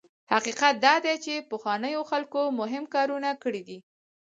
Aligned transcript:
حقیقت 0.33 0.75
دا 0.85 0.95
دی 1.05 1.15
چې 1.25 1.33
پخوانیو 1.49 2.07
خلکو 2.11 2.41
مهم 2.59 2.83
کارونه 2.93 3.29
کړي 3.43 3.61
دي. 3.67 3.79